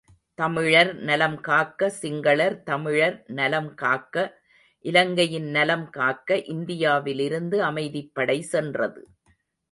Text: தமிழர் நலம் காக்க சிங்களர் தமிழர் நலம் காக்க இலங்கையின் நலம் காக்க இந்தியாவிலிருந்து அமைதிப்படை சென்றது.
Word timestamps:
தமிழர் 0.39 0.95
நலம் 0.99 1.35
காக்க 1.39 1.89
சிங்களர் 1.89 2.55
தமிழர் 2.63 3.17
நலம் 3.31 3.69
காக்க 3.73 4.23
இலங்கையின் 4.85 5.49
நலம் 5.49 5.85
காக்க 5.89 6.37
இந்தியாவிலிருந்து 6.45 7.59
அமைதிப்படை 7.63 8.37
சென்றது. 8.53 9.03